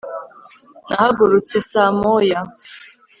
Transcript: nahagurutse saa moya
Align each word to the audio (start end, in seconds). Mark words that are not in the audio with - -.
nahagurutse 0.87 1.55
saa 1.69 1.85
moya 1.99 2.39